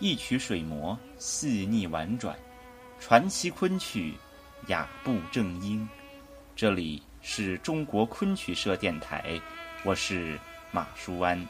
[0.00, 2.36] 一曲水磨细腻婉转，
[2.98, 4.14] 传奇昆曲
[4.66, 5.88] 雅步正音。
[6.56, 9.40] 这里是中国昆曲社电台，
[9.84, 10.36] 我是
[10.72, 11.46] 马舒安。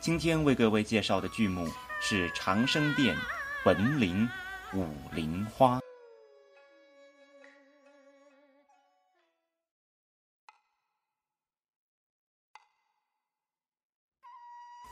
[0.00, 1.66] 今天为各位介绍的剧目
[2.00, 3.16] 是长生殿
[3.64, 4.28] 文林，
[4.74, 5.80] 武林花。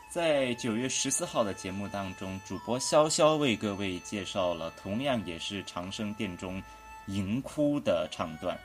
[0.09, 6.63] 在九月十四号的节目当中，主播潇潇为各位介绍了同样也是长生殿中
[7.07, 8.59] 银窟的唱段。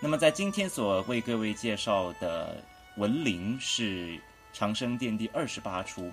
[0.00, 2.64] 那么在今天所为各位介绍的
[2.96, 4.18] 文陵是
[4.52, 6.12] 长生殿第二十八出，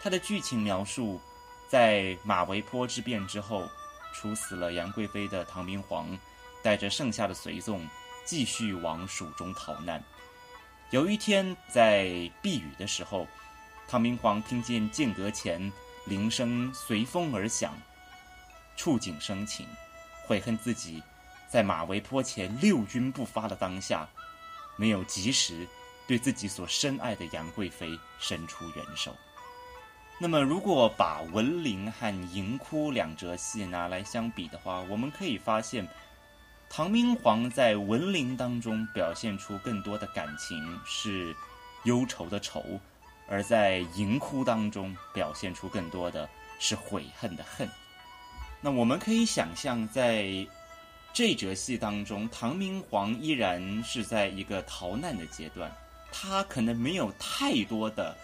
[0.00, 1.20] 它的剧情描述
[1.68, 3.66] 在马嵬坡之变之后，
[4.14, 6.16] 处死了杨贵妃的唐明皇，
[6.62, 7.84] 带着剩下的随从
[8.24, 10.00] 继续往蜀中逃难。
[10.90, 13.26] 有一天在避雨的时候。
[13.88, 15.72] 唐明皇听见剑阁前
[16.06, 17.72] 铃声随风而响，
[18.76, 19.64] 触景生情，
[20.26, 21.00] 悔恨自己
[21.48, 24.08] 在马嵬坡前六军不发的当下，
[24.76, 25.66] 没有及时
[26.04, 29.14] 对自己所深爱的杨贵妃伸出援手。
[30.18, 35.86] 那么，如果把文陵和银窟两折戏拿来相比的话，我们可以发现，
[36.68, 41.36] 唐明皇在文陵当中表现出更多的感情，是
[41.84, 42.80] 忧愁的愁。
[43.28, 47.68] 而在银窟当中表现出更多的是悔恨的恨。
[48.60, 50.46] 那我们可以想象，在
[51.12, 55.70] 这折戏当中，唐明皇依然是在一个逃难的阶段，
[56.12, 58.16] 他可能没有太多的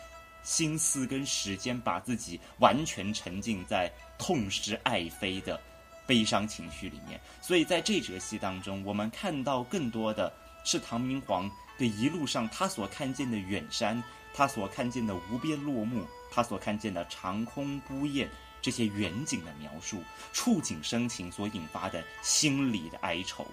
[0.42, 5.60] 心思跟时间，把自己完全沉浸在痛失爱妃的
[6.06, 7.20] 悲伤情绪里面。
[7.40, 10.32] 所以在这折戏当中，我们看到更多的
[10.64, 14.02] 是唐明皇的一路上他所看见的远山。
[14.34, 18.28] 他所看见的无边落木，他所看见的长空孤雁，
[18.60, 23.46] 这些远景的描述，触景生情所引发的心里的哀愁。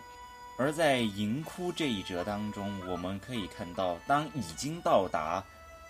[0.57, 5.43] 而在银窟这一折当中，我们可以看到，当已经到达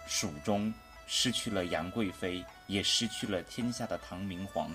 [0.07, 0.73] 蜀中，
[1.07, 4.69] 失去了杨贵妃，也失去了天下的唐明皇，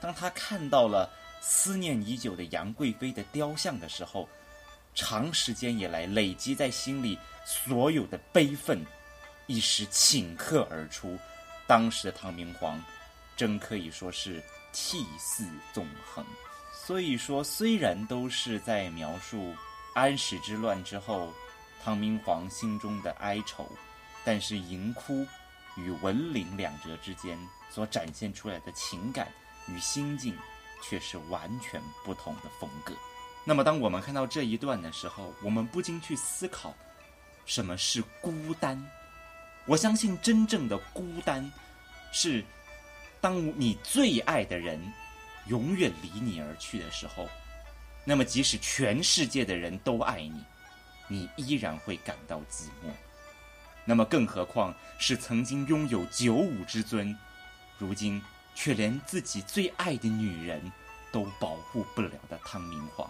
[0.00, 1.08] 当他看到了
[1.40, 4.28] 思念已久的杨贵妃的雕像的时候，
[4.94, 8.84] 长时间以来累积在心里所有的悲愤。
[9.50, 11.18] 一时顷刻而出，
[11.66, 12.80] 当时的唐明皇，
[13.36, 14.40] 真可以说是
[14.72, 16.24] 涕泗纵横。
[16.72, 19.52] 所以说，虽然都是在描述
[19.92, 21.34] 安史之乱之后
[21.82, 23.68] 唐明皇心中的哀愁，
[24.24, 25.26] 但是银窟
[25.74, 27.36] 与文陵两折之间
[27.72, 29.26] 所展现出来的情感
[29.66, 30.32] 与心境，
[30.80, 32.94] 却是完全不同的风格。
[33.44, 36.72] 那么，当我们看到这一段的时候，我们不禁去思考，
[37.46, 38.80] 什么是孤单？
[39.70, 41.48] 我相信真正的孤单，
[42.10, 42.44] 是
[43.20, 44.80] 当你最爱的人
[45.46, 47.28] 永远离你而去的时候，
[48.04, 50.44] 那么即使全世界的人都爱你，
[51.06, 52.90] 你依然会感到寂寞。
[53.84, 57.16] 那么更何况是曾经拥有九五之尊，
[57.78, 58.20] 如今
[58.56, 60.60] 却连自己最爱的女人
[61.12, 63.08] 都保护不了的唐明皇，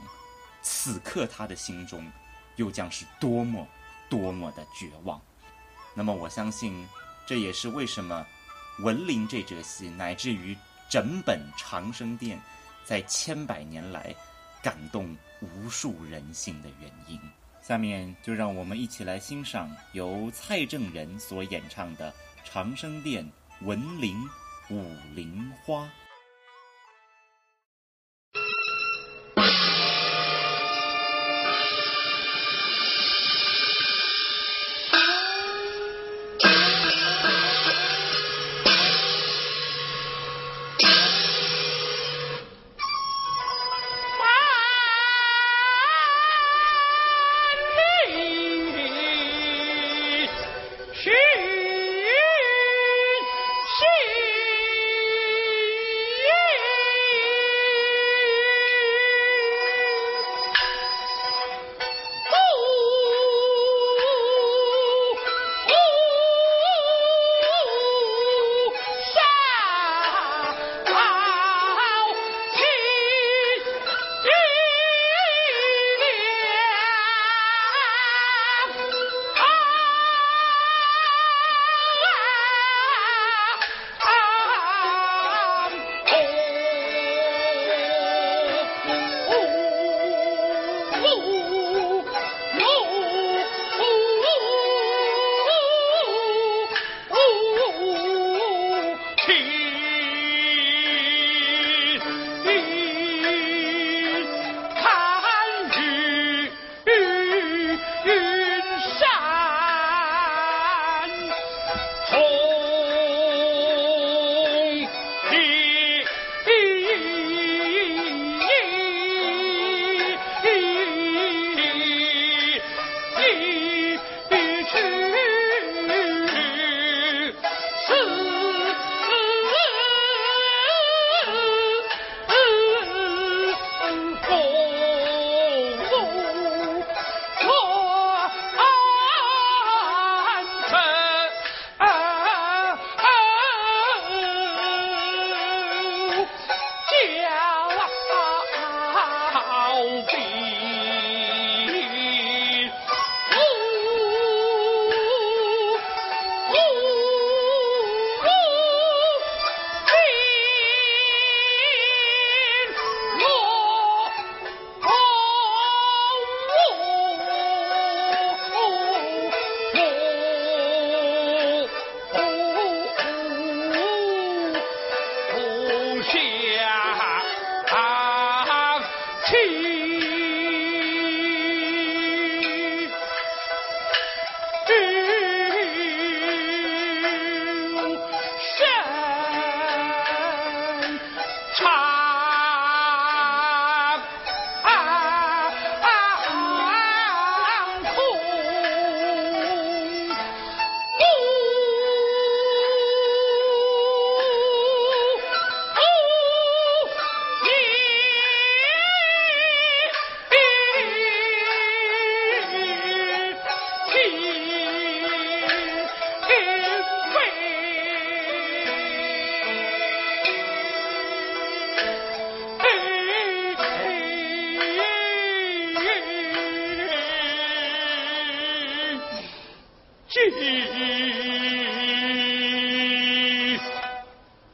[0.61, 2.07] 此刻他的心中
[2.57, 3.67] 又将是多么
[4.11, 5.19] 多么的绝望。
[5.95, 6.87] 那么我相信，
[7.27, 8.27] 这也是为什么
[8.79, 10.57] 文林这折戏，乃至于
[10.89, 12.41] 整本长生殿，
[12.85, 14.15] 在千百年来
[14.63, 17.21] 感动无数人心的原因。
[17.61, 22.11] 下面就让我们一起来欣赏由蔡正仁所演唱的
[22.45, 23.25] 《长生殿·
[23.67, 24.17] 文林
[24.71, 25.85] 舞菱花》。